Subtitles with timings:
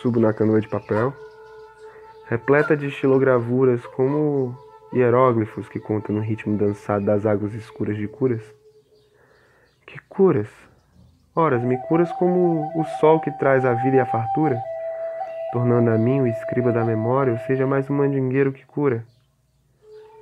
[0.00, 1.12] Subo na canoa de papel,
[2.26, 4.54] repleta de estilogravuras como
[4.92, 8.42] hieróglifos que contam no ritmo dançado das águas escuras de curas.
[9.86, 10.48] Que curas?
[11.34, 14.60] Horas, me curas como o sol que traz a vida e a fartura,
[15.52, 19.02] tornando a mim o escriba da memória, ou seja, mais um mandingueiro que cura.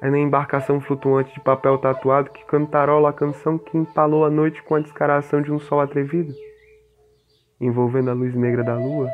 [0.00, 4.62] É na embarcação flutuante de papel tatuado que cantarola a canção que empalou a noite
[4.62, 6.32] com a descaração de um sol atrevido,
[7.61, 9.11] envolvendo a luz negra da lua,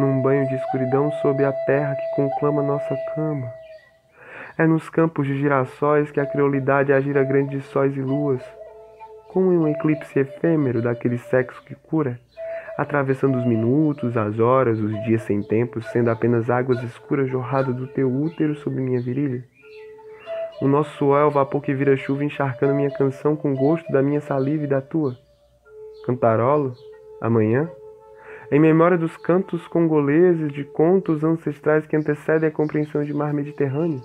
[0.00, 3.52] num banho de escuridão sob a terra que conclama nossa cama.
[4.58, 8.42] É nos campos de girassóis que a criolidade agira grandes sóis e luas,
[9.28, 12.18] como em um eclipse efêmero daquele sexo que cura,
[12.76, 17.86] atravessando os minutos, as horas, os dias sem tempo, sendo apenas águas escuras jorradas do
[17.86, 19.44] teu útero sobre minha virilha.
[20.60, 24.02] O nosso suor é o vapor que vira chuva encharcando minha canção com gosto da
[24.02, 25.16] minha saliva e da tua.
[26.04, 26.74] Cantarolo,
[27.20, 27.70] amanhã,
[28.50, 34.02] em memória dos cantos congoleses de contos ancestrais que antecedem a compreensão de mar Mediterrâneo.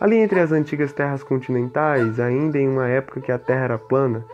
[0.00, 4.24] Ali entre as antigas terras continentais, ainda em uma época que a terra era plana,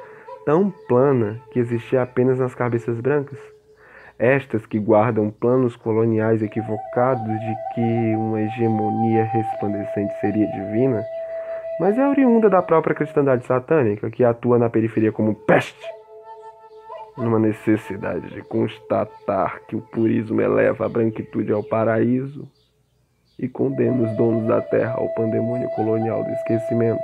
[0.44, 3.38] tão plana que existia apenas nas cabeças brancas,
[4.18, 11.02] estas que guardam planos coloniais equivocados de que uma hegemonia resplandecente seria divina,
[11.80, 15.84] mas é oriunda da própria cristandade satânica que atua na periferia como peste,
[17.16, 22.48] numa necessidade de constatar que o purismo eleva a branquitude ao paraíso
[23.38, 27.00] e condena os donos da terra ao pandemônio colonial do esquecimento.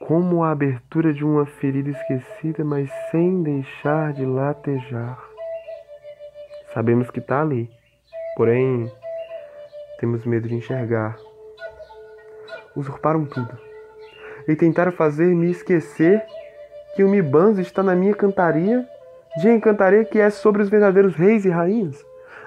[0.00, 5.22] Como a abertura de uma ferida esquecida, mas sem deixar de latejar.
[6.74, 7.70] Sabemos que está ali,
[8.36, 8.90] porém
[9.98, 11.16] temos medo de enxergar.
[12.74, 13.58] Usurparam tudo
[14.48, 16.24] e tentaram fazer-me esquecer
[16.94, 18.86] que o Mibanzo está na minha cantaria,
[19.38, 22.04] de encantaria que é sobre os verdadeiros reis e rainhas.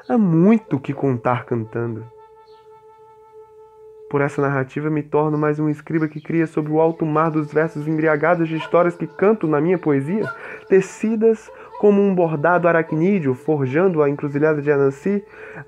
[0.08, 2.06] Há muito o que contar cantando.
[4.10, 7.52] Por essa narrativa me torno mais um escriba que cria sobre o alto mar dos
[7.52, 10.32] versos embriagados de histórias que canto na minha poesia,
[10.70, 11.50] tecidas
[11.84, 15.22] como um bordado aracnídeo, forjando a encruzilhada de Anansi,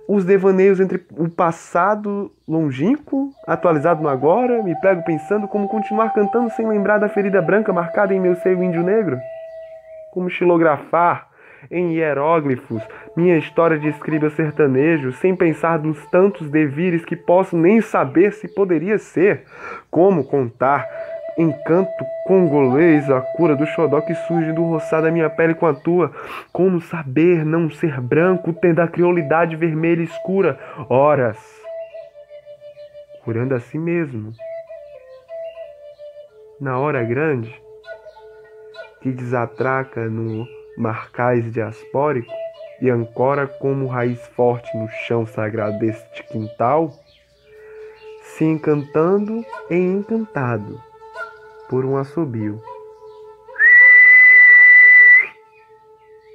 [0.07, 6.49] os devaneios entre o passado longínquo, atualizado no agora, me pego pensando como continuar cantando
[6.51, 9.19] sem lembrar da ferida branca marcada em meu seio índio negro.
[10.13, 11.27] Como xilografar
[11.69, 12.81] em hieróglifos
[13.13, 18.47] minha história de escriba sertanejo, sem pensar nos tantos devires que posso nem saber se
[18.47, 19.43] poderia ser.
[19.91, 20.87] Como contar
[21.37, 25.73] encanto congolês, a cura do xodó que surge do roçar da minha pele com a
[25.73, 26.11] tua.
[26.51, 30.57] Como saber não ser branco, tendo a criolidade vermelha escura,
[30.89, 31.37] horas,
[33.23, 34.31] curando a si mesmo.
[36.59, 37.53] Na hora grande,
[39.01, 40.47] que desatraca no
[40.77, 42.31] marcais diaspórico
[42.81, 46.91] e ancora como raiz forte no chão sagrado deste quintal,
[48.21, 50.81] se encantando e encantado
[51.69, 52.61] por um assobio.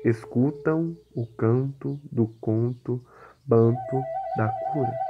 [0.04, 3.04] Escutam o canto do conto
[3.46, 4.02] banto
[4.36, 5.09] da cura.